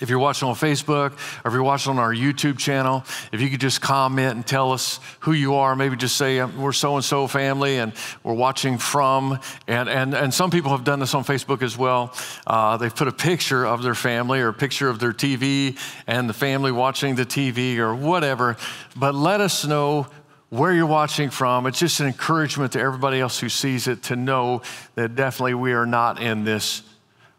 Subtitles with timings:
[0.00, 1.12] if you're watching on Facebook
[1.44, 4.72] or if you're watching on our YouTube channel, if you could just comment and tell
[4.72, 8.34] us who you are, maybe just say um, we're so and so family and we're
[8.34, 9.38] watching from.
[9.66, 12.14] And, and, and some people have done this on Facebook as well.
[12.46, 16.28] Uh, they've put a picture of their family or a picture of their TV and
[16.28, 18.56] the family watching the TV or whatever.
[18.96, 20.06] But let us know
[20.50, 21.66] where you're watching from.
[21.66, 24.62] It's just an encouragement to everybody else who sees it to know
[24.94, 26.82] that definitely we are not in this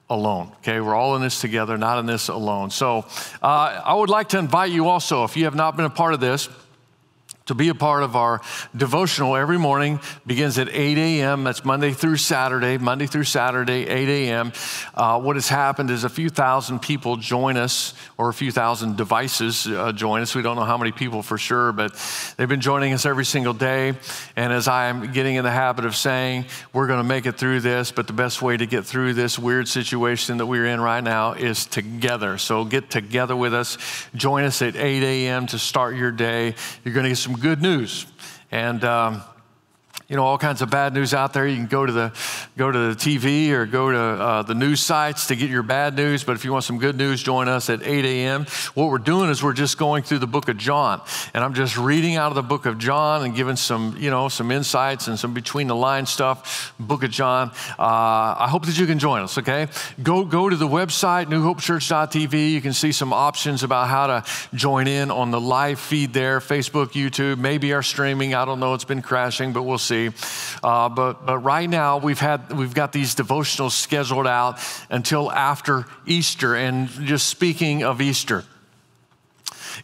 [0.09, 0.51] alone.
[0.57, 2.71] Okay, we're all in this together, not in this alone.
[2.71, 3.05] So
[3.41, 6.13] uh, I would like to invite you also, if you have not been a part
[6.13, 6.49] of this,
[7.49, 8.41] to be a part of our
[8.75, 11.43] devotional every morning begins at 8 a.m.
[11.43, 14.53] That's Monday through Saturday, Monday through Saturday, 8 a.m.
[14.93, 18.97] Uh, what has happened is a few thousand people join us, or a few thousand
[18.97, 20.35] devices uh, join us.
[20.35, 21.95] We don't know how many people for sure, but
[22.37, 23.95] they've been joining us every single day.
[24.35, 27.61] And as I'm getting in the habit of saying, we're going to make it through
[27.61, 31.03] this, but the best way to get through this weird situation that we're in right
[31.03, 32.37] now is together.
[32.37, 33.79] So get together with us.
[34.13, 35.47] Join us at 8 a.m.
[35.47, 36.53] to start your day.
[36.83, 38.05] You're going to get some good news.
[38.51, 39.23] And um,
[40.07, 41.47] you know, all kinds of bad news out there.
[41.47, 42.13] You can go to the,
[42.57, 45.95] go to the TV or go to uh, the news sites to get your bad
[45.95, 46.23] news.
[46.23, 48.45] But if you want some good news, join us at 8 a.m.
[48.73, 51.01] What we're doing is we're just going through the book of John.
[51.33, 54.29] And I'm just reading out of the book of John and giving some, you know,
[54.29, 56.73] some insights and some between the line stuff.
[56.79, 57.51] Book of John.
[57.77, 59.67] Uh, I hope that you can join us, okay?
[60.01, 62.51] Go, go to the website, newhopechurch.tv.
[62.51, 64.23] You can see some options about how to
[64.55, 68.33] join in on the live feed there Facebook, YouTube, maybe our streaming.
[68.33, 68.73] I don't know.
[68.73, 69.88] It's been crashing, but we'll see.
[69.91, 75.85] Uh, but, but right now, we've, had, we've got these devotionals scheduled out until after
[76.05, 76.55] Easter.
[76.55, 78.43] And just speaking of Easter,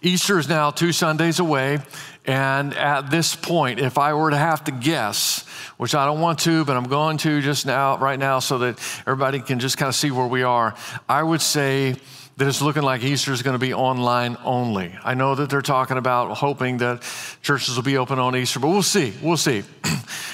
[0.02, 1.80] Easter is now two Sundays away.
[2.26, 5.46] And at this point, if I were to have to guess,
[5.78, 8.80] which I don't want to, but I'm going to just now, right now, so that
[9.02, 10.76] everybody can just kind of see where we are,
[11.08, 11.96] I would say
[12.38, 14.98] that it's looking like Easter is going to be online only.
[15.04, 17.02] I know that they're talking about hoping that
[17.42, 19.14] churches will be open on Easter, but we'll see.
[19.22, 19.64] We'll see.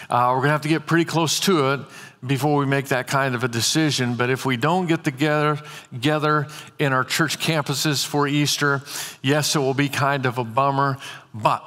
[0.09, 1.79] Uh, we're going to have to get pretty close to it
[2.28, 4.16] before we make that kind of a decision.
[4.16, 5.57] But if we don't get together,
[5.94, 6.47] together
[6.78, 8.81] in our church campuses for Easter,
[9.22, 10.97] yes, it will be kind of a bummer,
[11.34, 11.63] but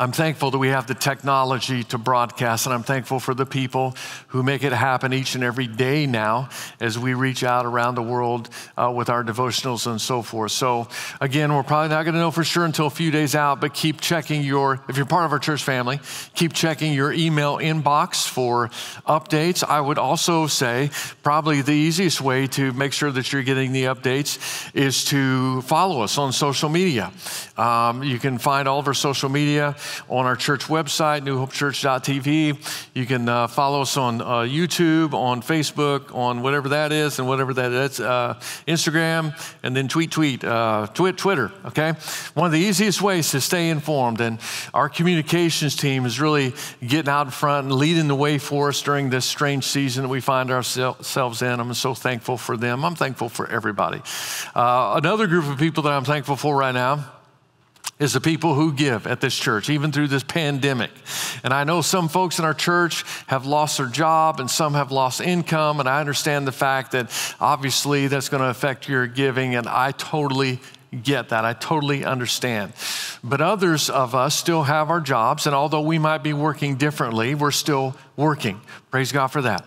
[0.00, 3.96] I'm thankful that we have the technology to broadcast, and I'm thankful for the people
[4.28, 8.02] who make it happen each and every day now as we reach out around the
[8.02, 10.52] world uh, with our devotionals and so forth.
[10.52, 10.86] So,
[11.20, 13.74] again, we're probably not going to know for sure until a few days out, but
[13.74, 15.98] keep checking your, if you're part of our church family,
[16.36, 18.68] keep checking your email inbox for
[19.04, 19.64] updates.
[19.64, 20.92] I would also say
[21.24, 26.02] probably the easiest way to make sure that you're getting the updates is to follow
[26.02, 27.10] us on social media.
[27.56, 29.74] Um, you can find all of our social media
[30.08, 32.88] on our church website, newhopechurch.tv.
[32.94, 37.28] You can uh, follow us on uh, YouTube, on Facebook, on whatever that is, and
[37.28, 38.34] whatever that is, uh,
[38.66, 41.92] Instagram, and then tweet, tweet, uh, tweet, Twitter, okay?
[42.34, 44.38] One of the easiest ways to stay informed, and
[44.74, 46.54] our communications team is really
[46.86, 50.08] getting out in front and leading the way for us during this strange season that
[50.08, 51.60] we find ourselves in.
[51.60, 52.84] I'm so thankful for them.
[52.84, 54.00] I'm thankful for everybody.
[54.54, 57.17] Uh, another group of people that I'm thankful for right now
[57.98, 60.90] is the people who give at this church, even through this pandemic.
[61.42, 64.92] And I know some folks in our church have lost their job and some have
[64.92, 65.80] lost income.
[65.80, 69.56] And I understand the fact that obviously that's going to affect your giving.
[69.56, 70.60] And I totally
[71.02, 71.44] get that.
[71.44, 72.72] I totally understand.
[73.24, 75.46] But others of us still have our jobs.
[75.46, 78.60] And although we might be working differently, we're still working.
[78.90, 79.66] Praise God for that.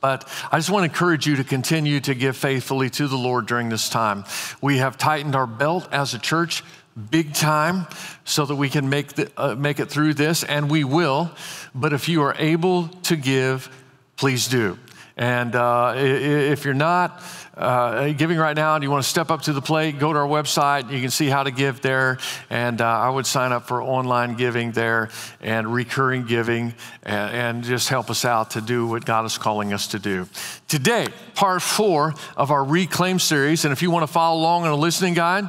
[0.00, 3.46] But I just want to encourage you to continue to give faithfully to the Lord
[3.46, 4.24] during this time.
[4.62, 6.62] We have tightened our belt as a church
[7.10, 7.86] big time
[8.24, 11.30] so that we can make, the, uh, make it through this, and we will.
[11.74, 13.70] But if you are able to give,
[14.16, 14.78] please do.
[15.16, 17.22] And uh, if you're not
[17.56, 20.18] uh, giving right now and you want to step up to the plate, go to
[20.20, 20.92] our website.
[20.92, 22.18] You can see how to give there.
[22.50, 25.10] And uh, I would sign up for online giving there
[25.40, 26.72] and recurring giving
[27.02, 30.28] and, and just help us out to do what God is calling us to do.
[30.68, 33.64] Today, part four of our Reclaim series.
[33.64, 35.48] And if you want to follow along on a listening guide,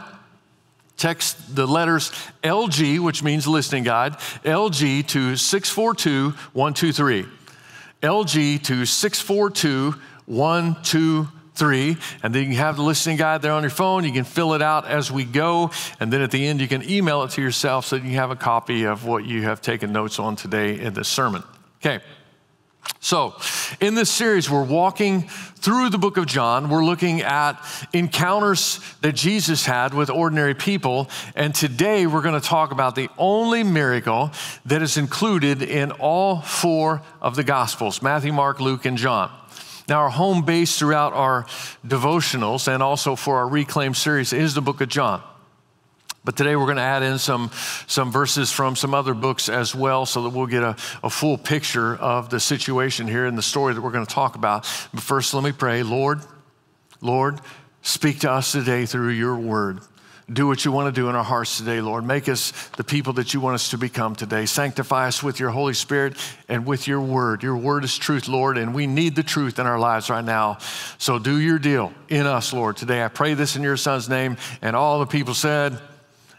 [0.99, 2.11] text the letters
[2.43, 4.13] LG, which means listening guide,
[4.43, 7.25] LG to 642 123.
[8.03, 11.97] LG to 642 123.
[12.23, 14.03] And then you can have the listening guide there on your phone.
[14.03, 15.71] You can fill it out as we go.
[15.99, 18.31] And then at the end, you can email it to yourself so that you have
[18.31, 21.43] a copy of what you have taken notes on today in this sermon.
[21.81, 22.01] Okay.
[23.01, 23.35] So,
[23.79, 26.69] in this series, we're walking through the book of John.
[26.69, 27.55] We're looking at
[27.93, 31.09] encounters that Jesus had with ordinary people.
[31.33, 34.31] And today, we're going to talk about the only miracle
[34.65, 39.31] that is included in all four of the Gospels Matthew, Mark, Luke, and John.
[39.87, 41.45] Now, our home base throughout our
[41.85, 45.23] devotionals and also for our Reclaim series is the book of John.
[46.29, 47.49] But today we're going to add in some,
[47.87, 51.39] some verses from some other books as well so that we'll get a, a full
[51.39, 54.61] picture of the situation here in the story that we're going to talk about.
[54.93, 55.81] But first, let me pray.
[55.81, 56.19] Lord,
[57.01, 57.41] Lord,
[57.81, 59.79] speak to us today through your word.
[60.31, 62.05] Do what you want to do in our hearts today, Lord.
[62.05, 64.45] Make us the people that you want us to become today.
[64.45, 66.15] Sanctify us with your Holy Spirit
[66.47, 67.41] and with your word.
[67.41, 70.59] Your word is truth, Lord, and we need the truth in our lives right now.
[70.99, 73.03] So do your deal in us, Lord, today.
[73.03, 74.37] I pray this in your son's name.
[74.61, 75.81] And all the people said,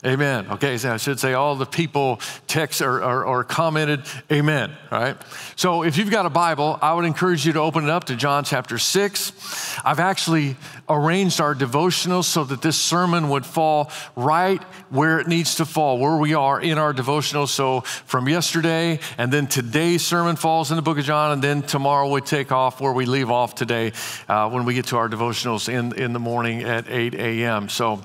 [0.02, 0.46] Amen.
[0.52, 4.00] Okay, so I should say all the people text or, or, or, commented,
[4.32, 4.74] Amen.
[4.90, 5.16] All right.
[5.56, 8.16] So if you've got a Bible, I would encourage you to open it up to
[8.16, 9.78] John chapter 6.
[9.84, 10.56] I've actually
[10.88, 15.98] arranged our devotionals so that this sermon would fall right where it needs to fall,
[15.98, 17.48] where we are in our devotionals.
[17.48, 21.60] So from yesterday, and then today's sermon falls in the book of John, and then
[21.60, 23.92] tomorrow we take off where we leave off today
[24.30, 27.68] uh, when we get to our devotionals in, in the morning at 8 a.m.
[27.68, 28.02] So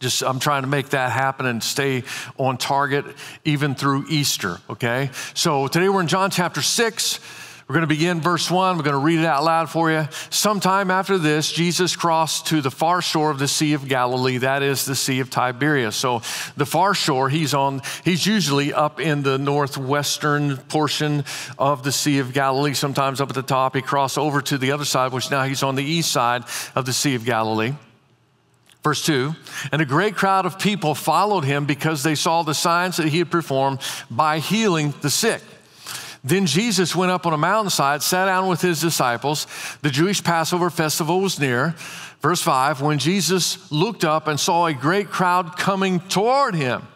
[0.00, 2.04] just I'm trying to make that happen and stay
[2.36, 3.04] on target
[3.44, 5.10] even through Easter, okay?
[5.34, 7.20] So today we're in John chapter 6.
[7.66, 8.76] We're going to begin verse 1.
[8.76, 10.06] We're going to read it out loud for you.
[10.28, 14.62] Sometime after this, Jesus crossed to the far shore of the Sea of Galilee, that
[14.62, 15.96] is the Sea of Tiberias.
[15.96, 16.20] So
[16.58, 21.24] the far shore, he's on he's usually up in the northwestern portion
[21.58, 23.74] of the Sea of Galilee, sometimes up at the top.
[23.74, 26.44] He crossed over to the other side, which now he's on the east side
[26.74, 27.72] of the Sea of Galilee.
[28.84, 29.34] Verse 2
[29.72, 33.18] And a great crowd of people followed him because they saw the signs that he
[33.18, 35.42] had performed by healing the sick.
[36.22, 39.46] Then Jesus went up on a mountainside, sat down with his disciples.
[39.82, 41.74] The Jewish Passover festival was near.
[42.20, 46.86] Verse 5 When Jesus looked up and saw a great crowd coming toward him,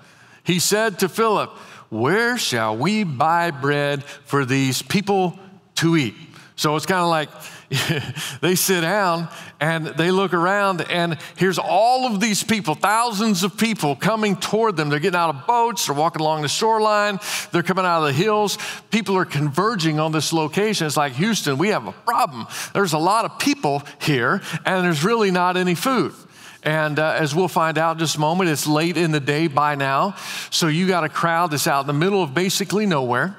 [0.44, 1.50] he said to Philip,
[1.90, 5.38] Where shall we buy bread for these people
[5.76, 6.14] to eat?
[6.56, 7.28] So it's kind of like,
[8.40, 9.28] they sit down
[9.60, 14.76] and they look around, and here's all of these people, thousands of people coming toward
[14.76, 14.88] them.
[14.88, 17.18] They're getting out of boats, they're walking along the shoreline,
[17.52, 18.56] they're coming out of the hills.
[18.90, 20.86] People are converging on this location.
[20.86, 22.46] It's like Houston, we have a problem.
[22.72, 26.14] There's a lot of people here, and there's really not any food.
[26.62, 29.46] And uh, as we'll find out in just a moment, it's late in the day
[29.46, 30.16] by now.
[30.50, 33.36] So you got a crowd that's out in the middle of basically nowhere,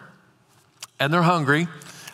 [1.00, 1.68] and they're hungry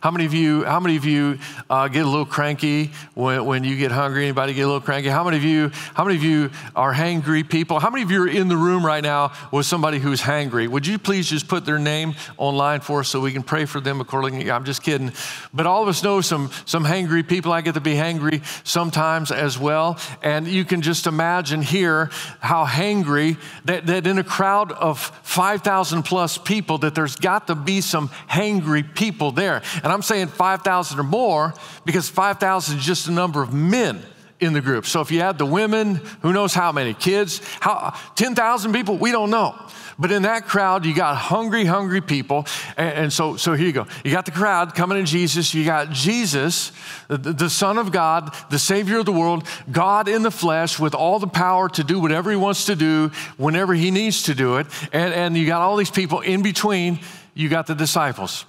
[0.05, 3.63] how many of you, how many of you uh, get a little cranky when, when
[3.63, 4.25] you get hungry?
[4.25, 5.09] Anybody get a little cranky?
[5.09, 7.79] How many of you, how many of you are hangry people?
[7.79, 10.67] How many of you are in the room right now with somebody who's hangry?
[10.67, 13.79] Would you please just put their name online for us so we can pray for
[13.81, 14.51] them accordingly?
[14.51, 15.11] I'm just kidding.
[15.55, 17.51] But all of us know some, some hangry people.
[17.51, 19.97] I get to be hangry sometimes as well.
[20.21, 26.03] And you can just imagine here how hangry that, that in a crowd of 5,000
[26.03, 29.63] plus people that there's got to be some hangry people there.
[29.83, 31.53] And I'm saying 5,000 or more
[31.85, 34.03] because 5,000 is just the number of men
[34.39, 34.85] in the group.
[34.85, 39.11] So if you add the women, who knows how many kids, how 10,000 people, we
[39.11, 39.55] don't know.
[39.97, 42.45] But in that crowd, you got hungry, hungry people.
[42.75, 43.87] And, and, so, so here you go.
[44.03, 45.53] You got the crowd coming to Jesus.
[45.53, 46.73] You got Jesus,
[47.07, 50.93] the, the Son of God, the Savior of the world, God in the flesh with
[50.93, 54.57] all the power to do whatever He wants to do whenever He needs to do
[54.57, 54.67] it.
[54.91, 56.99] And, and you got all these people in between.
[57.33, 58.45] You got the disciples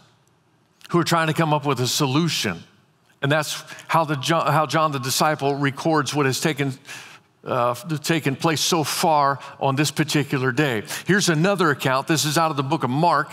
[0.90, 2.62] who are trying to come up with a solution.
[3.22, 6.72] And that's how, the John, how John the disciple records what has taken,
[7.44, 10.84] uh, taken place so far on this particular day.
[11.06, 12.06] Here's another account.
[12.06, 13.32] This is out of the book of Mark.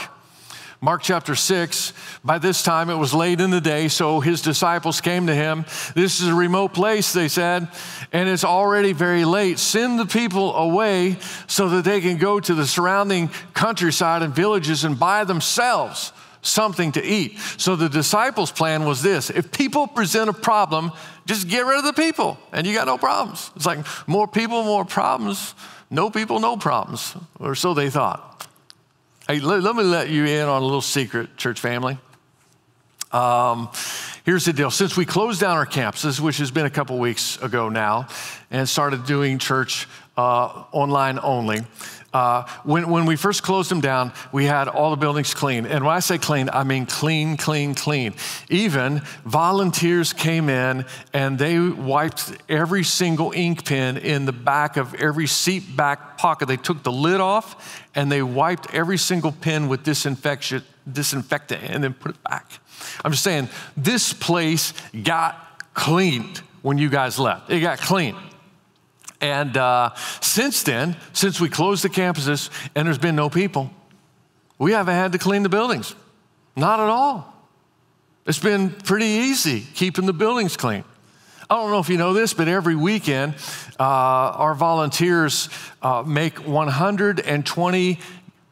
[0.82, 1.94] Mark chapter 6,
[2.26, 5.64] by this time it was late in the day, so his disciples came to him.
[5.96, 7.70] This is a remote place, they said,
[8.12, 9.60] and it's already very late.
[9.60, 11.16] Send the people away
[11.48, 16.12] so that they can go to the surrounding countryside and villages and buy themselves
[16.44, 17.40] something to eat.
[17.58, 20.92] So the disciples' plan was this if people present a problem,
[21.26, 23.50] just get rid of the people and you got no problems.
[23.56, 25.56] It's like more people, more problems.
[25.90, 27.16] No people, no problems.
[27.40, 28.48] Or so they thought.
[29.28, 31.98] Hey, let, let me let you in on a little secret, church family.
[33.12, 33.70] Um,
[34.26, 37.38] here's the deal since we closed down our campuses, which has been a couple weeks
[37.44, 38.08] ago now,
[38.50, 41.62] and started doing church uh, online only,
[42.14, 45.66] uh, when, when we first closed them down, we had all the buildings clean.
[45.66, 48.14] And when I say clean, I mean clean, clean, clean.
[48.50, 54.94] Even volunteers came in and they wiped every single ink pen in the back of
[54.96, 56.48] every seat back pocket.
[56.48, 60.64] They took the lid off and they wiped every single pen with disinfectant
[61.64, 62.60] and then put it back.
[63.04, 67.50] I'm just saying, this place got cleaned when you guys left.
[67.50, 68.16] It got clean.
[69.24, 73.72] And uh, since then, since we closed the campuses and there's been no people,
[74.60, 75.96] we haven't had to clean the buildings.
[76.58, 77.34] Not at all.
[78.28, 80.84] It's been pretty easy keeping the buildings clean.
[81.50, 83.36] I don't know if you know this, but every weekend,
[83.80, 85.48] uh, our volunteers
[85.82, 88.00] uh, make 120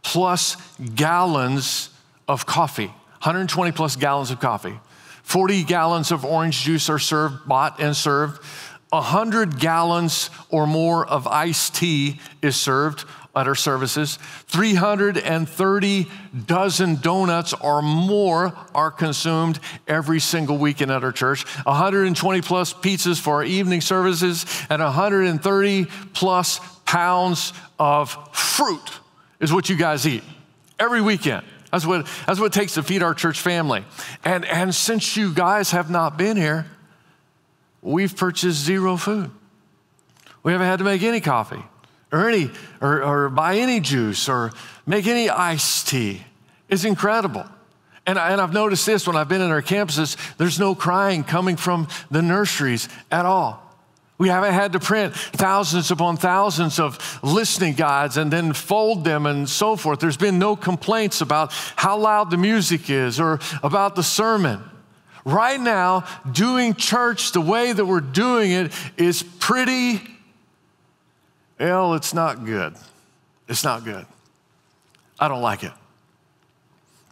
[0.04, 0.56] plus
[0.96, 1.90] gallons
[2.30, 2.88] of coffee.
[2.88, 4.80] 120 plus gallons of coffee.
[5.24, 8.42] 40 gallons of orange juice are served, bought and served.
[8.92, 13.06] 100 gallons or more of iced tea is served
[13.36, 14.18] at our services.
[14.48, 16.08] 330
[16.46, 21.46] dozen donuts or more are consumed every single weekend at our church.
[21.66, 29.00] 120 plus pizzas for our evening services and 130 plus pounds of fruit
[29.40, 30.24] is what you guys eat
[30.78, 31.46] every weekend.
[31.72, 33.86] That's what, that's what it takes to feed our church family.
[34.26, 36.66] And, and since you guys have not been here,
[37.82, 39.32] we've purchased zero food.
[40.44, 41.64] We haven't had to make any coffee
[42.12, 42.50] or any
[42.82, 44.52] or, or buy any juice or
[44.86, 46.24] make any iced tea.
[46.70, 47.46] It's incredible.
[48.08, 51.24] And, I, and I've noticed this when I've been in our campuses, there's no crying
[51.24, 53.62] coming from the nurseries at all.
[54.18, 59.26] We haven't had to print thousands upon thousands of listening guides and then fold them
[59.26, 60.00] and so forth.
[60.00, 64.62] There's been no complaints about how loud the music is or about the sermon.
[65.24, 70.02] Right now, doing church the way that we're doing it is pretty,
[71.60, 72.76] well, it's not good.
[73.48, 74.06] It's not good.
[75.20, 75.74] I don't like it.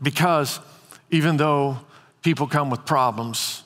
[0.02, 0.60] Because
[1.12, 1.80] even though
[2.24, 3.64] people come with problems,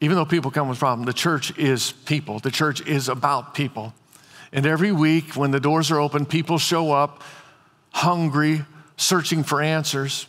[0.00, 2.38] even though people come with problems, the church is people.
[2.38, 3.94] The church is about people.
[4.52, 7.22] And every week when the doors are open, people show up
[7.90, 8.64] hungry,
[8.96, 10.26] searching for answers.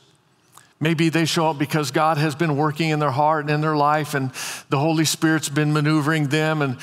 [0.79, 3.75] Maybe they show up because God has been working in their heart and in their
[3.75, 4.31] life, and
[4.69, 6.77] the Holy Spirit's been maneuvering them and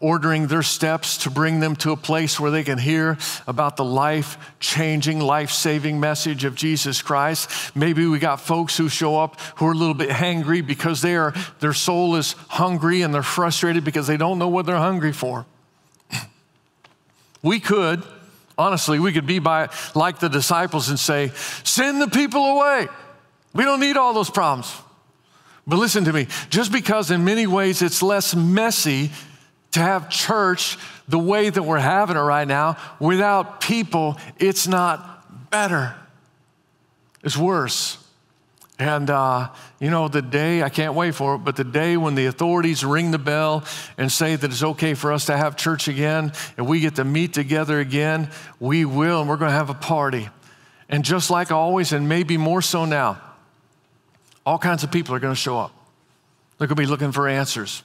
[0.00, 3.84] ordering their steps to bring them to a place where they can hear about the
[3.84, 7.76] life changing, life saving message of Jesus Christ.
[7.76, 11.16] Maybe we got folks who show up who are a little bit hangry because they
[11.16, 15.12] are, their soul is hungry and they're frustrated because they don't know what they're hungry
[15.12, 15.44] for.
[17.42, 18.02] We could,
[18.56, 22.88] honestly, we could be by, like the disciples and say, send the people away.
[23.52, 24.72] We don't need all those problems.
[25.66, 29.10] But listen to me, just because in many ways it's less messy
[29.72, 30.78] to have church
[31.08, 35.94] the way that we're having it right now, without people, it's not better.
[37.22, 37.98] It's worse.
[38.78, 42.14] And, uh, you know, the day, I can't wait for it, but the day when
[42.14, 43.64] the authorities ring the bell
[43.98, 47.04] and say that it's okay for us to have church again and we get to
[47.04, 50.30] meet together again, we will, and we're going to have a party.
[50.88, 53.20] And just like always, and maybe more so now,
[54.50, 55.72] all kinds of people are going to show up.
[56.58, 57.84] They're going to be looking for answers.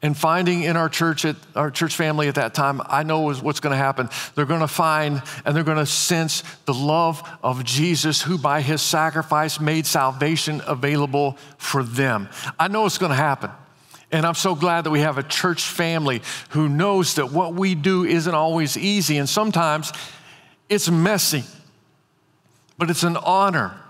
[0.00, 3.60] And finding in our church at our church family at that time i know what's
[3.60, 4.08] going to happen.
[4.34, 8.62] They're going to find and they're going to sense the love of jesus who by
[8.62, 12.30] his sacrifice made salvation available for them.
[12.58, 13.50] I know it's going to happen.
[14.10, 17.74] And i'm so glad that we have a church family who knows that what we
[17.74, 19.18] do isn't always easy.
[19.18, 19.92] And sometimes
[20.70, 21.44] it's messy
[22.78, 23.81] but it's an honor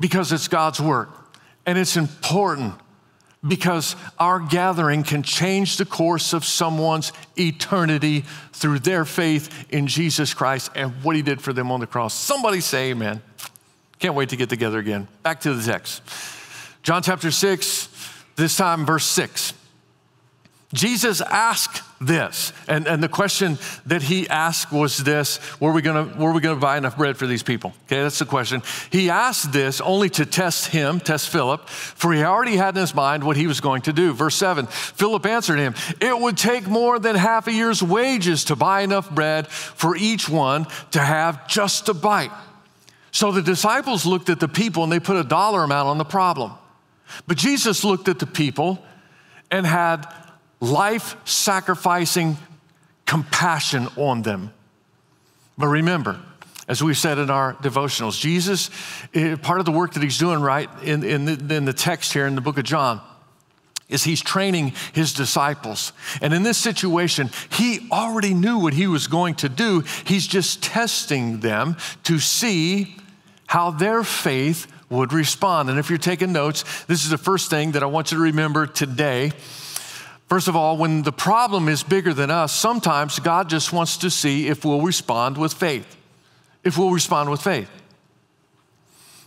[0.00, 1.10] because it's god's work
[1.66, 2.74] and it's important
[3.46, 10.34] because our gathering can change the course of someone's eternity through their faith in Jesus
[10.34, 12.14] Christ and what he did for them on the cross.
[12.14, 13.22] Somebody say amen.
[13.98, 15.08] Can't wait to get together again.
[15.22, 16.02] Back to the text.
[16.82, 17.88] John chapter 6,
[18.36, 19.52] this time verse 6.
[20.74, 23.56] Jesus asked this, and, and the question
[23.86, 27.26] that he asked was this were we, gonna, were we gonna buy enough bread for
[27.26, 27.72] these people?
[27.86, 28.62] Okay, that's the question.
[28.90, 32.94] He asked this only to test him, test Philip, for he already had in his
[32.94, 34.12] mind what he was going to do.
[34.12, 38.56] Verse 7 Philip answered him, It would take more than half a year's wages to
[38.56, 42.32] buy enough bread for each one to have just a bite.
[43.10, 46.04] So the disciples looked at the people and they put a dollar amount on the
[46.04, 46.52] problem.
[47.26, 48.84] But Jesus looked at the people
[49.50, 50.06] and had
[50.60, 52.36] life sacrificing
[53.06, 54.52] compassion on them.
[55.56, 56.20] But remember,
[56.68, 58.70] as we said in our devotionals, Jesus,
[59.14, 62.12] eh, part of the work that he's doing right in, in, the, in the text
[62.12, 63.00] here in the book of John,
[63.88, 65.94] is he's training his disciples.
[66.20, 69.82] And in this situation, he already knew what he was going to do.
[70.04, 72.96] He's just testing them to see
[73.46, 75.70] how their faith would respond.
[75.70, 78.22] And if you're taking notes, this is the first thing that I want you to
[78.24, 79.32] remember today.
[80.28, 84.10] First of all, when the problem is bigger than us, sometimes God just wants to
[84.10, 85.96] see if we'll respond with faith.
[86.62, 87.70] If we'll respond with faith.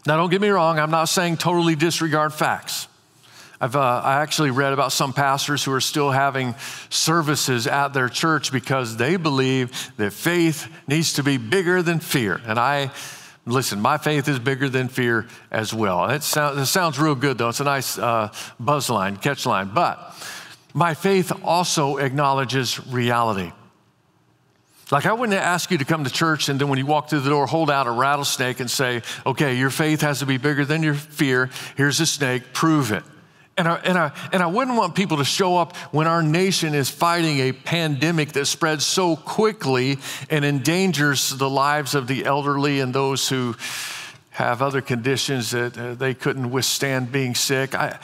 [0.06, 2.88] Now, don't get me wrong, I'm not saying totally disregard facts.
[3.60, 6.56] I've uh, I actually read about some pastors who are still having
[6.90, 12.42] services at their church because they believe that faith needs to be bigger than fear.
[12.48, 12.90] And I,
[13.46, 16.10] listen, my faith is bigger than fear as well.
[16.10, 17.50] It, sound, it sounds real good though.
[17.50, 19.70] It's a nice uh, buzz line, catch line.
[19.72, 20.16] But
[20.74, 23.52] my faith also acknowledges reality.
[24.92, 27.22] Like, I wouldn't ask you to come to church and then when you walk through
[27.22, 30.66] the door, hold out a rattlesnake and say, okay, your faith has to be bigger
[30.66, 31.50] than your fear.
[31.78, 33.04] Here's a snake, prove it.
[33.58, 36.74] And I, and, I, and I wouldn't want people to show up when our nation
[36.74, 39.98] is fighting a pandemic that spreads so quickly
[40.30, 43.56] and endangers the lives of the elderly and those who
[44.32, 47.76] have other conditions that uh, they couldn't withstand being sick.
[47.76, 48.00] I,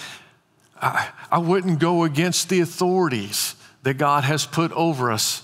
[0.82, 5.44] I, I wouldn't go against the authorities that God has put over us.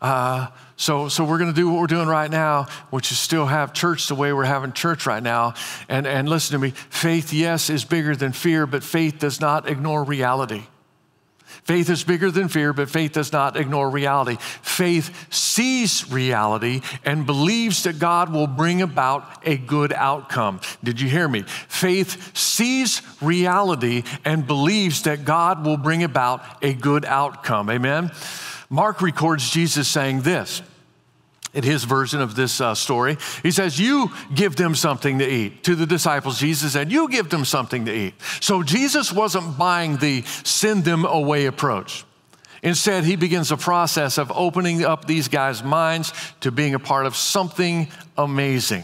[0.00, 3.46] Uh, so, so we're going to do what we're doing right now, which is still
[3.46, 5.54] have church the way we're having church right now.
[5.88, 9.68] And, and listen to me faith, yes, is bigger than fear, but faith does not
[9.68, 10.64] ignore reality.
[11.66, 14.36] Faith is bigger than fear, but faith does not ignore reality.
[14.62, 20.60] Faith sees reality and believes that God will bring about a good outcome.
[20.84, 21.42] Did you hear me?
[21.42, 27.68] Faith sees reality and believes that God will bring about a good outcome.
[27.68, 28.12] Amen?
[28.70, 30.62] Mark records Jesus saying this
[31.56, 33.16] in his version of this uh, story.
[33.42, 35.64] He says, You give them something to eat.
[35.64, 38.14] To the disciples, Jesus said, You give them something to eat.
[38.40, 42.04] So Jesus wasn't buying the send them away approach.
[42.62, 47.06] Instead, he begins a process of opening up these guys' minds to being a part
[47.06, 48.82] of something amazing.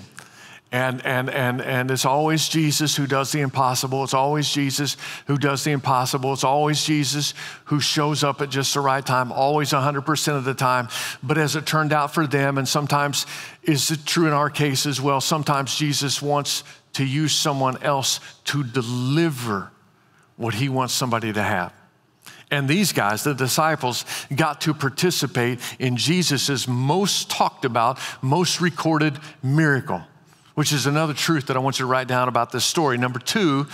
[0.72, 4.02] And, and, and, and it's always Jesus who does the impossible.
[4.04, 6.32] It's always Jesus who does the impossible.
[6.32, 7.34] It's always Jesus
[7.66, 10.88] who shows up at just the right time, always 100% of the time.
[11.22, 13.26] But as it turned out for them, and sometimes
[13.62, 18.20] is it true in our case as well, sometimes Jesus wants to use someone else
[18.44, 19.70] to deliver
[20.36, 21.74] what he wants somebody to have.
[22.50, 29.18] And these guys, the disciples, got to participate in Jesus' most talked about, most recorded
[29.42, 30.02] miracle
[30.54, 32.98] which is another truth that I want you to write down about this story.
[32.98, 33.66] Number two,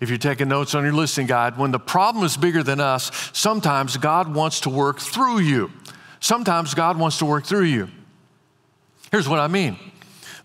[0.00, 3.10] if you're taking notes on your listening guide, when the problem is bigger than us,
[3.32, 5.70] sometimes God wants to work through you.
[6.20, 7.88] Sometimes God wants to work through you.
[9.10, 9.78] Here's what I mean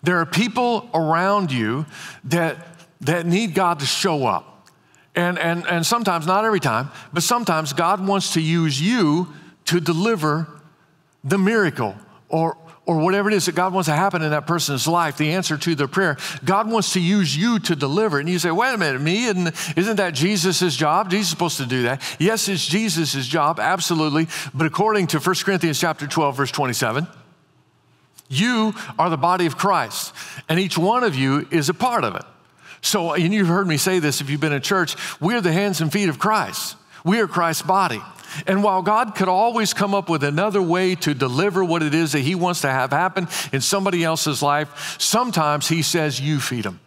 [0.02, 1.86] there are people around you
[2.26, 2.58] that,
[3.02, 4.68] that need God to show up.
[5.16, 9.28] And, and, and sometimes, not every time, but sometimes God wants to use you
[9.66, 10.48] to deliver
[11.24, 11.96] the miracle
[12.30, 12.56] or,
[12.90, 15.60] or whatever it is that God wants to happen in that person's life, the answer
[15.60, 18.18] to their prayer, God wants to use you to deliver.
[18.18, 19.30] And you say, wait a minute, me?
[19.30, 21.12] And isn't that Jesus' job?
[21.12, 22.02] Jesus is supposed to do that.
[22.18, 24.28] Yes, it's Jesus' job, absolutely.
[24.56, 27.06] But according to 1 Corinthians chapter 12, verse 27,
[28.28, 30.12] you are the body of Christ,
[30.50, 32.24] and each one of you is a part of it.
[32.82, 35.80] So, and you've heard me say this if you've been in church, we're the hands
[35.80, 36.76] and feet of Christ.
[37.06, 38.02] We are Christ's body.
[38.48, 42.12] And while God could always come up with another way to deliver what it is
[42.12, 46.66] that He wants to have happen in somebody else's life, sometimes He says, You feed
[46.66, 46.80] them.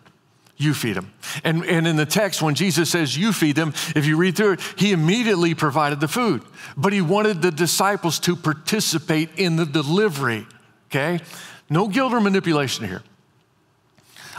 [0.56, 1.12] You feed them.
[1.42, 4.52] And, and in the text, when Jesus says, You feed them, if you read through
[4.52, 6.42] it, He immediately provided the food.
[6.76, 10.46] But He wanted the disciples to participate in the delivery,
[10.90, 11.20] okay?
[11.68, 13.02] No guilt or manipulation here.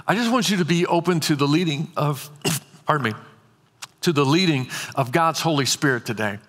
[0.07, 2.29] I just want you to be open to the leading of,
[2.85, 3.19] pardon me,
[4.01, 6.39] to the leading of God's Holy Spirit today.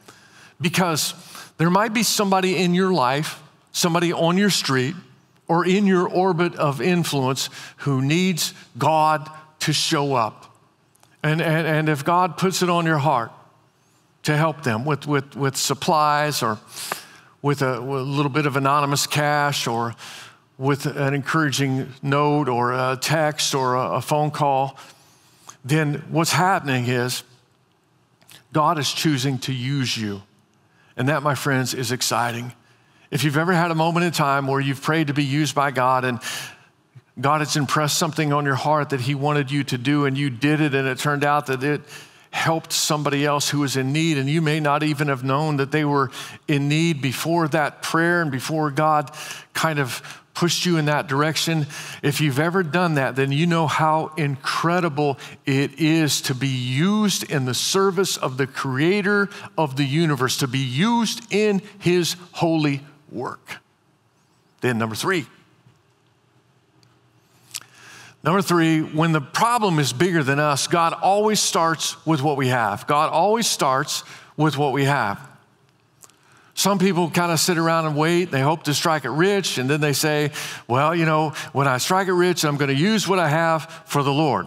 [0.61, 1.15] Because
[1.59, 4.95] there might be somebody in your life, somebody on your street,
[5.47, 10.57] or in your orbit of influence who needs God to show up.
[11.23, 13.33] And, and, and if God puts it on your heart
[14.25, 16.59] to help them with, with, with supplies or
[17.43, 19.95] with a, with a little bit of anonymous cash or
[20.57, 24.79] with an encouraging note or a text or a, a phone call,
[25.65, 27.23] then what's happening is
[28.53, 30.23] God is choosing to use you.
[30.97, 32.53] And that, my friends, is exciting.
[33.11, 35.71] If you've ever had a moment in time where you've prayed to be used by
[35.71, 36.21] God and
[37.21, 40.31] God has impressed something on your heart that He wanted you to do, and you
[40.31, 41.81] did it, and it turned out that it
[42.31, 45.71] helped somebody else who was in need, and you may not even have known that
[45.71, 46.11] they were
[46.49, 49.13] in need before that prayer and before God
[49.53, 51.67] kind of pushed you in that direction.
[52.03, 57.31] If you've ever done that, then you know how incredible it is to be used
[57.31, 62.83] in the service of the creator of the universe, to be used in his holy
[63.11, 63.59] work.
[64.61, 65.27] Then, number three,
[68.25, 72.49] Number three, when the problem is bigger than us, God always starts with what we
[72.49, 72.87] have.
[72.87, 74.03] God always starts
[74.39, 75.21] with what we have.
[76.55, 78.31] Some people kind of sit around and wait.
[78.31, 80.31] They hope to strike it rich, and then they say,
[80.69, 83.83] Well, you know, when I strike it rich, I'm going to use what I have
[83.87, 84.47] for the Lord.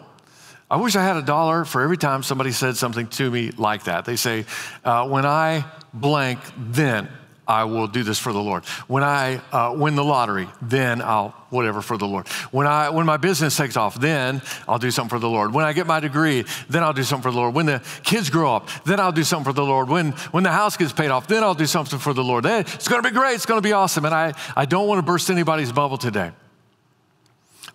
[0.72, 3.86] I wish I had a dollar for every time somebody said something to me like
[3.86, 4.06] that.
[4.06, 4.46] They say,
[4.86, 7.10] uh, When I blank, then.
[7.48, 8.66] I will do this for the Lord.
[8.88, 12.28] When I uh, win the lottery, then I'll whatever for the Lord.
[12.52, 15.54] When I when my business takes off, then I'll do something for the Lord.
[15.54, 17.56] When I get my degree, then I'll do something for the Lord.
[17.56, 19.88] When the kids grow up, then I'll do something for the Lord.
[19.88, 22.46] When when the house gets paid off, then I'll do something for the Lord.
[22.46, 23.36] Hey, it's going to be great.
[23.36, 24.04] It's going to be awesome.
[24.04, 26.32] And I I don't want to burst anybody's bubble today.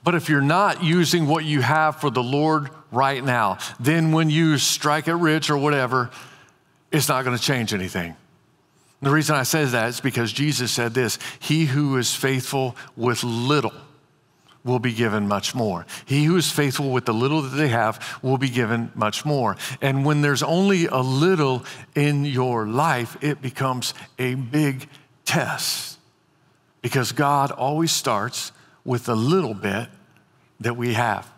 [0.05, 4.31] But if you're not using what you have for the Lord right now, then when
[4.31, 6.11] you strike it rich or whatever,
[6.91, 8.17] it's not going to change anything.
[9.03, 13.25] The reason I say that is because Jesus said this He who is faithful with
[13.25, 13.73] little
[14.65, 15.85] will be given much more.
[16.07, 19.57] He who is faithful with the little that they have will be given much more.
[19.81, 21.65] And when there's only a little
[21.97, 24.89] in your life, it becomes a big
[25.25, 25.99] test
[26.81, 28.53] because God always starts
[28.85, 29.89] with the little bit
[30.61, 31.29] that we have.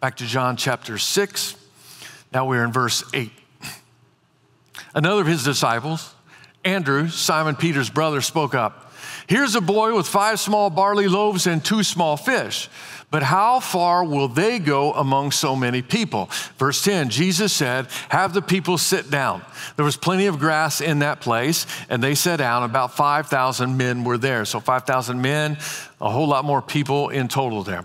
[0.00, 1.56] Back to John chapter 6.
[2.32, 3.30] Now we're in verse 8.
[4.94, 6.14] Another of his disciples,
[6.64, 8.92] Andrew, Simon Peter's brother, spoke up.
[9.26, 12.68] Here's a boy with five small barley loaves and two small fish.
[13.10, 16.30] But how far will they go among so many people?
[16.56, 19.42] Verse 10 Jesus said, Have the people sit down.
[19.76, 22.62] There was plenty of grass in that place, and they sat down.
[22.62, 24.44] About 5,000 men were there.
[24.44, 25.58] So 5,000 men,
[26.00, 27.84] a whole lot more people in total there.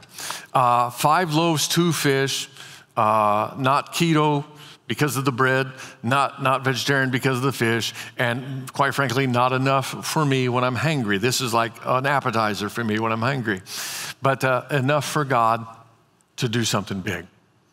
[0.54, 2.50] Uh, five loaves, two fish,
[2.96, 4.46] uh, not keto
[4.88, 5.68] because of the bread,
[6.02, 10.64] not, not vegetarian because of the fish, and quite frankly, not enough for me when
[10.64, 11.18] I'm hungry.
[11.18, 13.62] This is like an appetizer for me when I'm hungry,
[14.22, 15.68] but uh, enough for God
[16.38, 17.26] to do something big.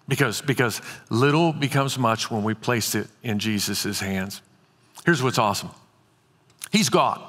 [0.06, 4.42] Because, because little becomes much when we place it in Jesus' hands.
[5.06, 5.70] Here's what's awesome
[6.72, 7.22] He's God.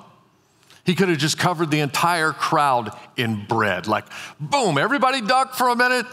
[0.86, 3.88] He could have just covered the entire crowd in bread.
[3.88, 4.06] Like,
[4.39, 6.06] boom, everybody duck for a minute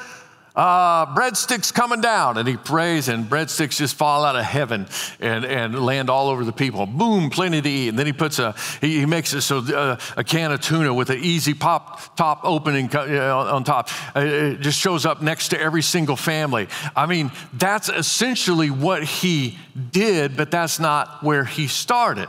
[0.54, 2.36] uh, breadsticks coming down.
[2.38, 4.86] And he prays, and breadsticks just fall out of heaven
[5.20, 6.86] and, and land all over the people.
[6.86, 7.88] Boom, plenty to eat.
[7.88, 10.92] And then he puts a, he, he makes it so uh, a can of tuna
[10.92, 13.88] with an easy pop top opening on top.
[14.14, 16.68] Uh, it just shows up next to every single family.
[16.94, 19.58] I mean, that's essentially what he
[19.90, 22.28] did, but that's not where he started.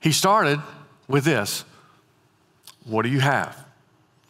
[0.00, 0.60] He started
[1.08, 1.64] with this
[2.84, 3.64] What do you have?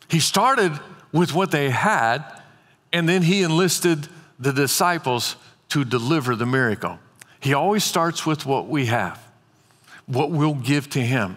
[0.09, 0.79] He started
[1.13, 2.23] with what they had
[2.95, 4.07] and then he enlisted
[4.39, 5.35] the disciples
[5.69, 7.01] to deliver the miracle.
[7.41, 9.21] He always starts with what we have,
[10.07, 11.37] what we'll give to him.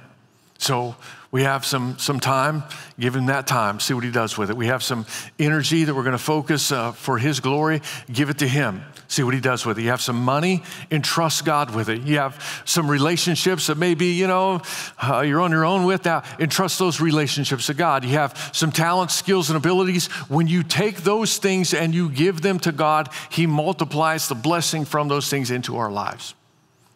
[0.59, 0.95] So
[1.37, 2.63] we have some, some time,
[2.99, 4.57] give him that time, see what he does with it.
[4.57, 5.05] We have some
[5.37, 9.21] energy that we're going to focus uh, for his glory, give it to him, see
[9.21, 9.83] what he does with it.
[9.83, 12.01] You have some money, entrust God with it.
[12.01, 14.63] You have some relationships that maybe, you know,
[14.97, 18.03] uh, you're on your own with that, entrust those relationships to God.
[18.03, 20.07] You have some talents, skills, and abilities.
[20.29, 24.85] When you take those things and you give them to God, he multiplies the blessing
[24.85, 26.33] from those things into our lives.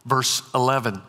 [0.03, 0.99] Verse 11.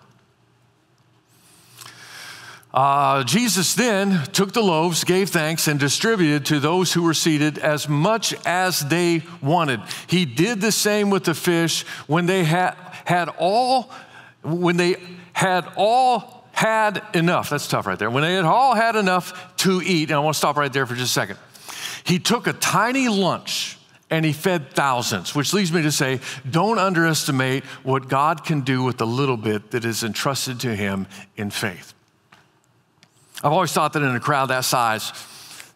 [2.73, 7.59] Uh, Jesus then took the loaves, gave thanks, and distributed to those who were seated
[7.59, 9.81] as much as they wanted.
[10.07, 12.73] He did the same with the fish when they had,
[13.05, 13.91] had all,
[14.43, 14.97] when they
[15.35, 17.51] had all had enough.
[17.51, 18.11] That's tough right there.
[18.11, 20.87] When they had all had enough to eat, and I want to stop right there
[20.87, 21.39] for just a second.
[22.05, 23.79] He took a tiny lunch
[24.11, 28.83] and he fed thousands, which leads me to say, don't underestimate what God can do
[28.83, 31.07] with the little bit that is entrusted to him
[31.37, 31.95] in faith.
[33.43, 35.13] I've always thought that in a crowd that size,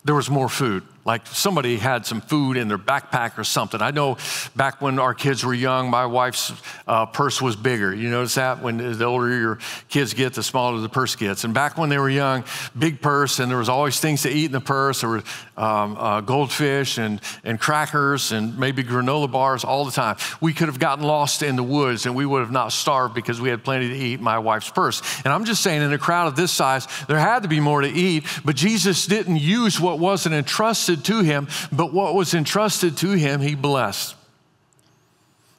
[0.04, 3.80] there was more food like somebody had some food in their backpack or something.
[3.80, 4.18] I know
[4.56, 6.52] back when our kids were young, my wife's
[6.88, 7.94] uh, purse was bigger.
[7.94, 11.44] You notice that when the older your kids get, the smaller the purse gets.
[11.44, 12.42] And back when they were young,
[12.76, 15.02] big purse, and there was always things to eat in the purse.
[15.02, 15.22] There were
[15.56, 20.16] um, uh, goldfish and, and crackers and maybe granola bars all the time.
[20.40, 23.40] We could have gotten lost in the woods and we would have not starved because
[23.40, 25.02] we had plenty to eat in my wife's purse.
[25.24, 27.82] And I'm just saying, in a crowd of this size, there had to be more
[27.82, 32.34] to eat, but Jesus didn't use what wasn't entrusted entrusted to him, but what was
[32.34, 34.15] entrusted to him, he blessed.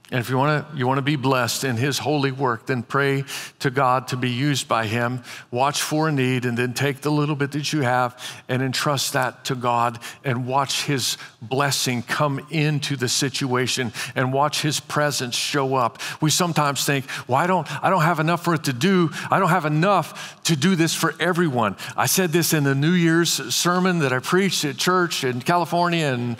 [0.09, 2.81] And if you want to you want to be blessed in his holy work, then
[2.81, 3.25] pray
[3.59, 5.21] to God to be used by him.
[5.51, 8.17] Watch for a need and then take the little bit that you have
[8.47, 14.61] and entrust that to God and watch his blessing come into the situation and watch
[14.61, 15.99] his presence show up.
[16.21, 19.11] We sometimes think, "Well, don't I don't have enough for it to do.
[19.29, 22.91] I don't have enough to do this for everyone." I said this in the New
[22.91, 26.37] Year's sermon that I preached at church in California and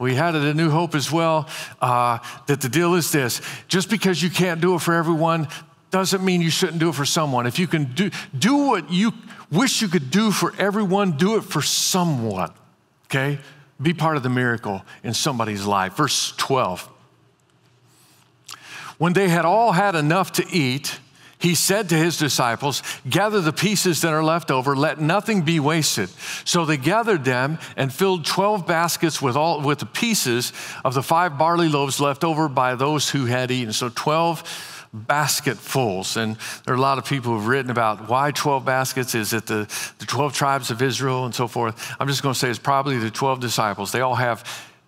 [0.00, 1.46] we had it at New Hope as well.
[1.80, 5.46] Uh, that the deal is this just because you can't do it for everyone
[5.90, 7.46] doesn't mean you shouldn't do it for someone.
[7.46, 9.12] If you can do, do what you
[9.52, 12.50] wish you could do for everyone, do it for someone,
[13.06, 13.38] okay?
[13.82, 15.96] Be part of the miracle in somebody's life.
[15.96, 16.88] Verse 12.
[18.98, 21.00] When they had all had enough to eat,
[21.40, 25.58] he said to his disciples, Gather the pieces that are left over, let nothing be
[25.58, 26.10] wasted.
[26.44, 30.52] So they gathered them and filled 12 baskets with, all, with the pieces
[30.84, 33.72] of the five barley loaves left over by those who had eaten.
[33.72, 36.16] So 12 basketfuls.
[36.16, 39.14] And there are a lot of people who've written about why 12 baskets.
[39.14, 39.66] Is it the,
[39.98, 41.94] the 12 tribes of Israel and so forth?
[41.98, 43.92] I'm just going to say it's probably the 12 disciples.
[43.92, 44.44] They all have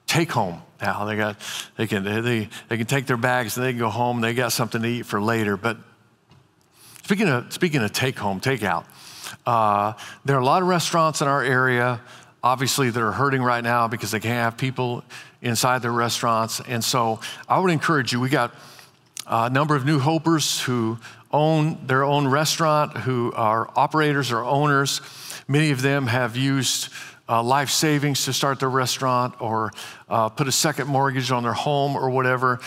[0.07, 1.07] take home now.
[1.07, 1.37] They, got,
[1.77, 4.21] they, can, they, they can take their bags and they can go home.
[4.21, 5.57] They got something to eat for later.
[5.57, 5.79] But
[7.05, 8.87] Speaking of, speaking of take home, take out,
[9.45, 12.01] uh, there are a lot of restaurants in our area,
[12.45, 15.03] obviously, that are hurting right now because they can't have people
[15.41, 16.61] inside their restaurants.
[16.61, 18.55] And so I would encourage you, we got
[19.27, 20.99] a number of new hopers who
[21.33, 25.01] own their own restaurant, who are operators or owners.
[25.49, 26.89] Many of them have used
[27.29, 29.73] uh, life savings to start their restaurant or
[30.09, 32.61] uh, put a second mortgage on their home or whatever.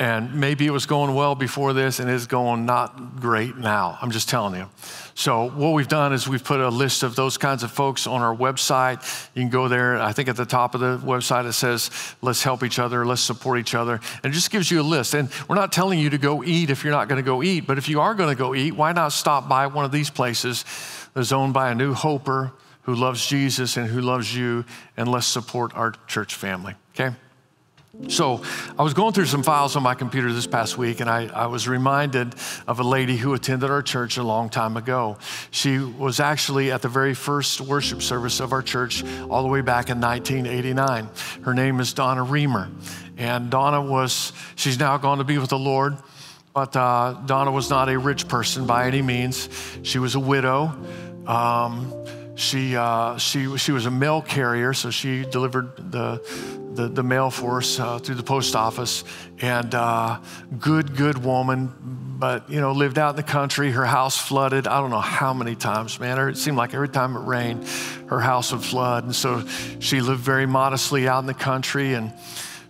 [0.00, 3.98] And maybe it was going well before this and it's going not great now.
[4.00, 4.66] I'm just telling you.
[5.14, 8.22] So, what we've done is we've put a list of those kinds of folks on
[8.22, 9.28] our website.
[9.34, 10.00] You can go there.
[10.00, 11.90] I think at the top of the website it says,
[12.22, 14.00] let's help each other, let's support each other.
[14.24, 15.12] And it just gives you a list.
[15.12, 17.66] And we're not telling you to go eat if you're not going to go eat,
[17.66, 20.08] but if you are going to go eat, why not stop by one of these
[20.08, 20.64] places
[21.12, 22.52] that's owned by a new hoper
[22.84, 24.64] who loves Jesus and who loves you,
[24.96, 27.14] and let's support our church family, okay?
[28.08, 28.42] So
[28.78, 31.46] I was going through some files on my computer this past week, and I, I,
[31.46, 32.34] was reminded
[32.66, 35.18] of a lady who attended our church a long time ago.
[35.50, 39.60] She was actually at the very first worship service of our church all the way
[39.60, 41.08] back in 1989.
[41.42, 42.68] Her name is Donna Reamer.
[43.16, 45.96] And Donna was, she's now gone to be with the Lord,
[46.54, 49.48] but uh, Donna was not a rich person by any means.
[49.82, 50.72] She was a widow.
[51.26, 51.92] Um,
[52.40, 56.22] she, uh, she, she was a mail carrier, so she delivered the,
[56.72, 59.04] the, the mail for us uh, through the post office.
[59.42, 60.20] And uh,
[60.58, 61.70] good, good woman,
[62.18, 63.70] but, you know, lived out in the country.
[63.70, 64.66] Her house flooded.
[64.66, 66.18] I don't know how many times, man.
[66.30, 67.68] It seemed like every time it rained,
[68.06, 69.04] her house would flood.
[69.04, 69.46] And so
[69.78, 71.92] she lived very modestly out in the country.
[71.92, 72.10] And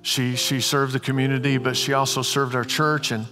[0.02, 3.12] she, she served the community, but she also served our church.
[3.12, 3.24] And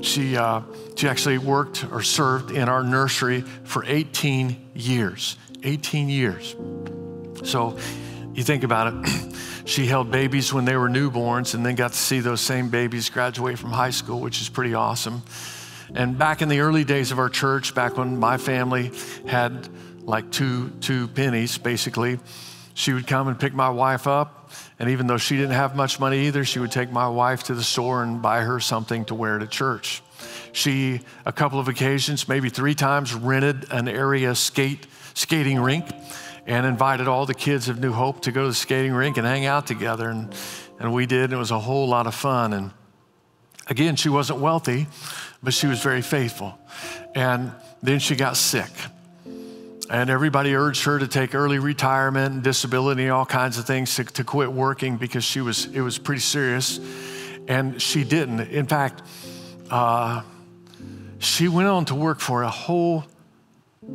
[0.00, 0.62] she, uh,
[0.96, 5.36] she actually worked or served in our nursery for 18 years.
[5.64, 6.54] 18 years.
[7.42, 7.76] So
[8.34, 11.98] you think about it, she held babies when they were newborns and then got to
[11.98, 15.22] see those same babies graduate from high school, which is pretty awesome.
[15.94, 18.90] And back in the early days of our church, back when my family
[19.26, 19.68] had
[20.02, 22.18] like two, two pennies, basically,
[22.74, 24.50] she would come and pick my wife up.
[24.78, 27.54] And even though she didn't have much money either, she would take my wife to
[27.54, 30.02] the store and buy her something to wear to church.
[30.52, 35.86] She, a couple of occasions, maybe three times, rented an area skate skating rink
[36.46, 39.26] and invited all the kids of New Hope to go to the skating rink and
[39.26, 40.10] hang out together.
[40.10, 40.34] And,
[40.78, 41.24] and we did.
[41.24, 42.52] And it was a whole lot of fun.
[42.52, 42.70] And
[43.66, 44.86] again, she wasn't wealthy,
[45.42, 46.58] but she was very faithful.
[47.14, 48.70] And then she got sick.
[49.90, 54.04] And everybody urged her to take early retirement and disability all kinds of things to,
[54.04, 56.80] to quit working because she was, it was pretty serious.
[57.48, 58.40] And she didn't.
[58.40, 59.02] In fact,
[59.70, 60.22] uh,
[61.18, 63.04] she went on to work for a whole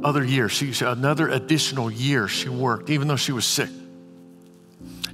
[0.04, 0.50] other year.
[0.50, 3.70] She, another additional year she worked, even though she was sick.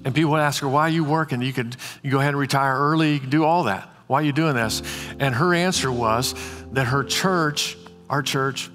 [0.03, 1.41] And people would ask her, why are you working?
[1.41, 3.89] You could you go ahead and retire early, you do all that.
[4.07, 4.83] Why are you doing this?
[5.19, 6.35] And her answer was
[6.73, 7.75] that her church,
[8.09, 8.69] our church,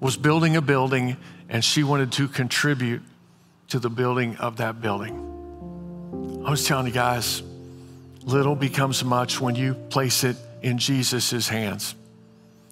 [0.00, 1.16] was building a building
[1.48, 3.02] and she wanted to contribute
[3.68, 5.22] to the building of that building.
[6.44, 7.42] I was telling you guys,
[8.22, 11.94] little becomes much when you place it in Jesus' hands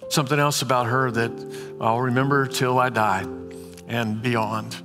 [0.08, 1.32] something else about her that
[1.80, 3.26] I'll remember till I die
[3.88, 4.76] and beyond.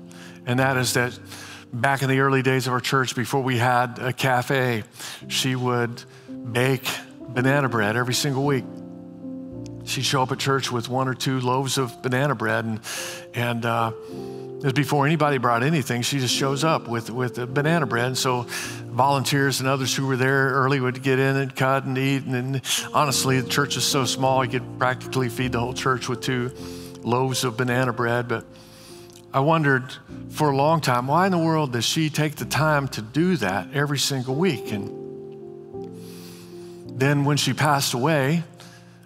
[0.46, 1.18] And that is that
[1.72, 4.84] back in the early days of our church, before we had a cafe,
[5.28, 6.04] she would
[6.52, 6.88] bake
[7.20, 8.66] banana bread every single week.
[9.86, 12.80] She'd show up at church with one or two loaves of banana bread, and,
[13.34, 13.92] and uh,
[14.62, 16.02] It before anybody brought anything.
[16.02, 18.08] She just shows up with, with the banana bread.
[18.08, 18.46] And so
[18.88, 22.26] volunteers and others who were there early would get in and cut and eat.
[22.26, 22.62] And, and
[22.94, 26.52] honestly, the church is so small, you could practically feed the whole church with two
[27.04, 28.28] loaves of banana bread.
[28.28, 28.46] But
[29.34, 29.94] I wondered
[30.32, 33.38] for a long time, why in the world does she take the time to do
[33.38, 34.74] that every single week?
[34.74, 34.90] And
[37.00, 38.44] then when she passed away,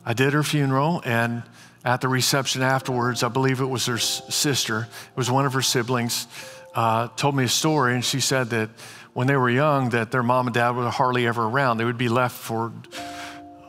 [0.03, 1.43] I did her funeral, and
[1.83, 5.61] at the reception afterwards, I believe it was her sister, it was one of her
[5.61, 6.27] siblings,
[6.75, 8.69] uh, told me a story, and she said that
[9.13, 11.77] when they were young, that their mom and dad were hardly ever around.
[11.77, 12.71] They would be left for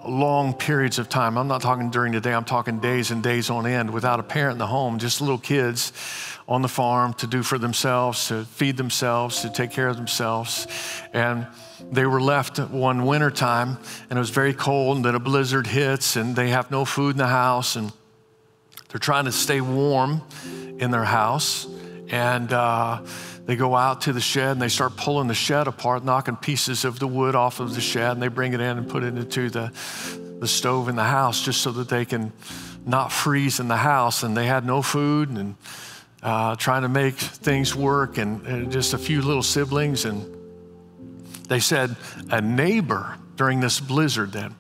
[0.06, 1.36] long periods of time.
[1.36, 4.22] I'm not talking during the day, I'm talking days and days on end without a
[4.22, 5.92] parent in the home, just little kids
[6.46, 10.66] on the farm to do for themselves, to feed themselves, to take care of themselves.
[11.12, 11.46] And
[11.90, 15.66] they were left one winter time, and it was very cold, and then a blizzard
[15.66, 17.92] hits, and they have no food in the house, and
[18.94, 20.22] they're trying to stay warm
[20.78, 21.66] in their house.
[22.10, 23.02] And uh,
[23.44, 26.84] they go out to the shed and they start pulling the shed apart, knocking pieces
[26.84, 29.16] of the wood off of the shed, and they bring it in and put it
[29.18, 29.72] into the,
[30.38, 32.32] the stove in the house just so that they can
[32.86, 34.22] not freeze in the house.
[34.22, 35.56] And they had no food and
[36.22, 40.04] uh, trying to make things work, and, and just a few little siblings.
[40.04, 40.24] And
[41.48, 41.96] they said
[42.30, 44.54] a neighbor during this blizzard then,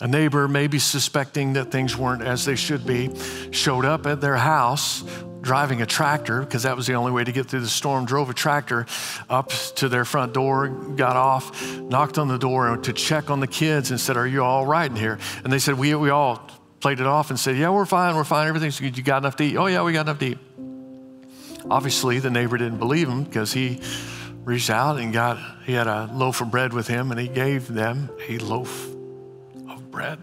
[0.00, 3.10] a neighbor, maybe suspecting that things weren't as they should be,
[3.50, 5.04] showed up at their house
[5.44, 8.30] driving a tractor, because that was the only way to get through the storm, drove
[8.30, 8.86] a tractor
[9.28, 13.46] up to their front door, got off, knocked on the door to check on the
[13.46, 15.18] kids and said, Are you all right in here?
[15.44, 18.24] And they said, We, we all played it off and said, Yeah, we're fine, we're
[18.24, 18.96] fine, everything's good.
[18.96, 19.56] You got enough to eat?
[19.56, 20.38] Oh, yeah, we got enough to eat.
[21.70, 23.80] Obviously, the neighbor didn't believe him because he
[24.44, 27.68] reached out and got, he had a loaf of bread with him and he gave
[27.68, 28.93] them a loaf
[29.94, 30.18] bread.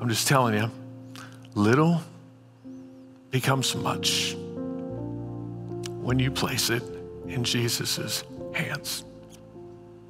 [0.00, 0.70] I'm just telling you,
[1.56, 2.00] little
[3.32, 4.36] becomes much
[6.00, 6.84] when you place it
[7.26, 8.22] in Jesus'
[8.54, 9.04] hands.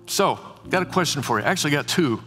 [0.07, 1.45] So, got a question for you.
[1.47, 2.23] Actually, got two.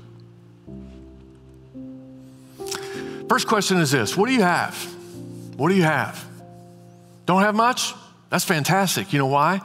[3.30, 4.76] First question is this What do you have?
[5.56, 6.26] What do you have?
[7.28, 7.94] Don't have much?
[8.32, 9.14] That's fantastic.
[9.14, 9.62] You know why?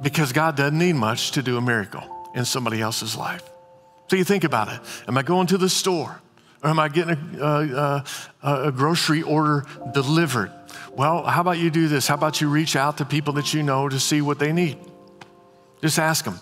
[0.00, 3.42] Because God doesn't need much to do a miracle in somebody else's life.
[4.08, 4.80] So you think about it.
[5.08, 6.20] Am I going to the store?
[6.62, 8.04] Or am I getting a, a,
[8.42, 10.52] a, a grocery order delivered?
[10.92, 12.06] Well, how about you do this?
[12.06, 14.78] How about you reach out to people that you know to see what they need?
[15.80, 16.38] Just ask them.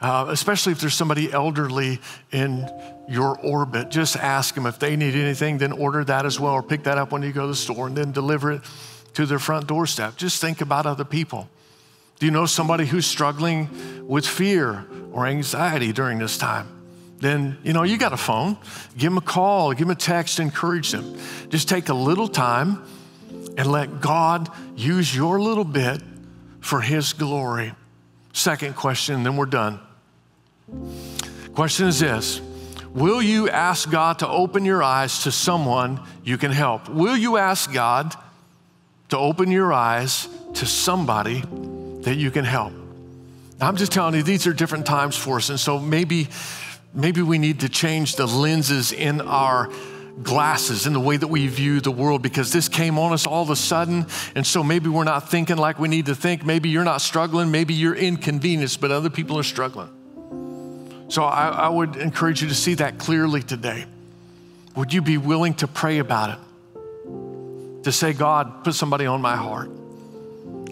[0.00, 2.68] Uh, especially if there's somebody elderly in
[3.08, 6.62] your orbit, just ask them if they need anything, then order that as well, or
[6.62, 8.62] pick that up when you go to the store and then deliver it
[9.14, 10.16] to their front doorstep.
[10.16, 11.48] Just think about other people.
[12.18, 16.68] Do you know somebody who's struggling with fear or anxiety during this time?
[17.18, 18.58] Then, you know, you got a phone.
[18.96, 21.16] Give them a call, give them a text, encourage them.
[21.48, 22.82] Just take a little time
[23.56, 26.02] and let God use your little bit
[26.60, 27.72] for His glory.
[28.32, 29.80] Second question, then we're done.
[31.54, 32.40] Question is this
[32.92, 36.88] Will you ask God to open your eyes to someone you can help?
[36.88, 38.14] Will you ask God
[39.08, 41.42] to open your eyes to somebody
[42.06, 42.72] that you can help?
[43.60, 45.50] I'm just telling you, these are different times for us.
[45.50, 46.28] And so maybe,
[46.94, 49.68] maybe we need to change the lenses in our
[50.22, 53.42] glasses in the way that we view the world because this came on us all
[53.42, 54.06] of a sudden.
[54.36, 56.44] And so maybe we're not thinking like we need to think.
[56.44, 57.50] Maybe you're not struggling.
[57.50, 59.88] Maybe you're inconvenienced, but other people are struggling.
[61.08, 63.84] So I, I would encourage you to see that clearly today.
[64.76, 67.82] Would you be willing to pray about it?
[67.82, 69.70] To say, God, put somebody on my heart.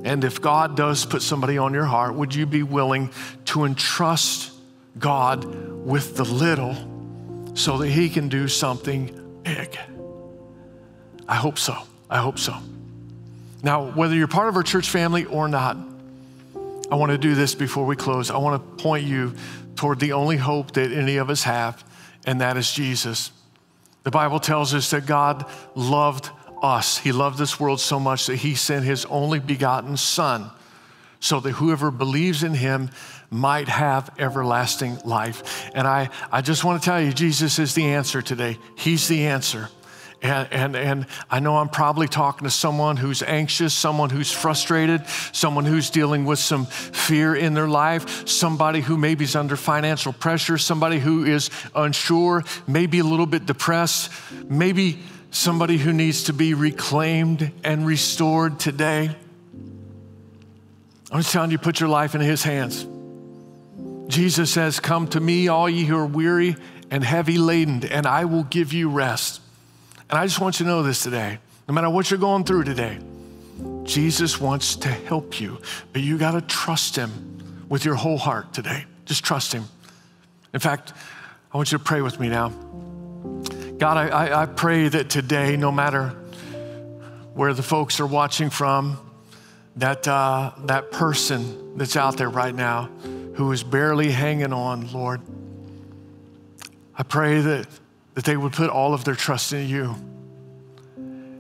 [0.05, 3.11] And if God does put somebody on your heart, would you be willing
[3.47, 4.53] to entrust
[4.99, 6.77] God with the little
[7.55, 9.79] so that He can do something big?
[11.27, 11.77] I hope so.
[12.11, 12.55] I hope so.
[13.63, 15.79] Now, whether you're part of our church family or not,
[16.91, 18.31] I want to do this before we close.
[18.31, 19.35] I want to point you
[19.75, 21.83] toward the only hope that any of us have,
[22.27, 23.33] and that is Jesus.
[24.03, 26.31] The Bible tells us that God loved
[26.65, 26.99] us.
[26.99, 30.51] He loved this world so much that he sent his only begotten Son
[31.21, 32.91] so that whoever believes in him
[33.31, 35.71] might have everlasting life.
[35.75, 38.59] And I, I just want to tell you, Jesus is the answer today.
[38.77, 39.69] He's the answer.
[40.23, 45.07] And, and, and I know I'm probably talking to someone who's anxious, someone who's frustrated,
[45.33, 50.15] someone who's dealing with some fear in their life, somebody who maybe is under financial
[50.15, 54.11] pressure, somebody who is unsure, maybe a little bit depressed,
[54.49, 54.99] maybe
[55.35, 59.15] somebody who needs to be reclaimed and restored today.
[61.11, 62.87] I'm just telling you, put your life in His hands.
[64.09, 66.57] Jesus says, Come to me, all ye who are weary
[66.91, 69.41] and heavy laden, and I will give you rest.
[70.09, 72.65] And I just want you to know this today No matter what you're going through
[72.65, 72.99] today,
[73.83, 75.61] Jesus wants to help you,
[75.93, 78.85] but you got to trust Him with your whole heart today.
[79.05, 79.65] Just trust Him.
[80.53, 80.93] In fact,
[81.53, 82.53] I want you to pray with me now.
[83.79, 86.11] God, I, I, pray that today, no matter
[87.35, 88.99] where the folks are watching from,
[89.77, 92.85] that, uh, that person that's out there right now
[93.35, 95.21] who is barely hanging on, Lord,
[96.97, 97.67] I pray that,
[98.15, 99.97] that they would put all of their trust in you.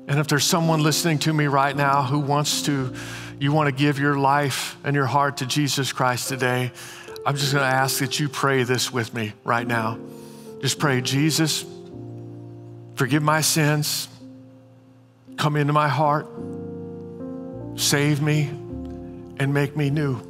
[0.09, 2.93] And if there's someone listening to me right now who wants to,
[3.39, 6.73] you want to give your life and your heart to Jesus Christ today,
[7.25, 10.01] I'm just going to ask that you pray this with me right now.
[10.61, 11.65] Just pray, Jesus,
[12.95, 14.09] forgive my sins,
[15.37, 16.27] come into my heart,
[17.77, 18.49] save me,
[19.39, 20.21] and make me new.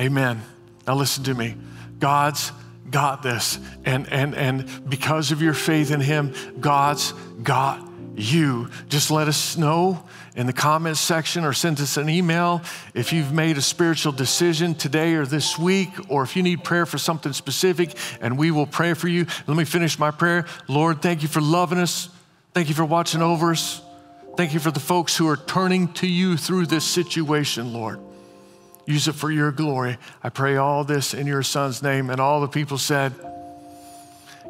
[0.00, 0.42] Amen.
[0.86, 1.56] Now listen to me.
[1.98, 2.52] God's
[2.90, 3.58] got this.
[3.84, 7.12] And, and, and because of your faith in Him, God's
[7.42, 7.87] got
[8.18, 8.70] you.
[8.88, 10.04] Just let us know
[10.34, 12.62] in the comments section or send us an email
[12.94, 16.86] if you've made a spiritual decision today or this week, or if you need prayer
[16.86, 19.26] for something specific, and we will pray for you.
[19.46, 20.46] Let me finish my prayer.
[20.68, 22.08] Lord, thank you for loving us.
[22.54, 23.80] Thank you for watching over us.
[24.36, 28.00] Thank you for the folks who are turning to you through this situation, Lord.
[28.86, 29.98] Use it for your glory.
[30.22, 32.08] I pray all this in your son's name.
[32.08, 33.12] And all the people said,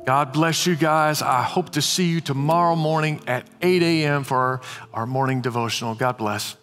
[0.08, 1.20] God bless you guys.
[1.20, 4.24] I hope to see you tomorrow morning at 8 a.m.
[4.24, 4.60] for our,
[4.94, 5.94] our morning devotional.
[5.94, 6.56] God bless.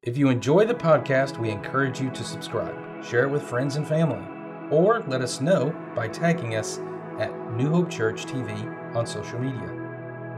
[0.00, 3.86] If you enjoy the podcast, we encourage you to subscribe, share it with friends and
[3.86, 4.26] family,
[4.70, 6.78] or let us know by tagging us
[7.18, 9.70] at New Hope Church TV on social media.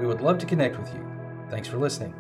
[0.01, 1.09] We would love to connect with you.
[1.51, 2.16] Thanks for listening.